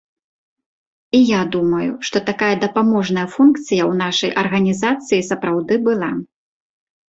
І 1.17 1.19
я 1.31 1.41
думаю, 1.55 1.91
што 2.09 2.17
такая 2.31 2.49
дапаможная 2.65 3.27
функцыя 3.35 3.67
ў 3.67 3.93
нашай 4.03 4.29
арганізацыі 4.45 5.29
сапраўды 5.31 5.81
была. 5.89 6.11